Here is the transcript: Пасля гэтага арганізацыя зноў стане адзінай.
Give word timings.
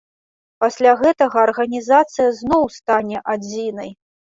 Пасля 0.65 0.93
гэтага 1.01 1.37
арганізацыя 1.47 2.29
зноў 2.41 2.69
стане 2.81 3.27
адзінай. 3.33 3.99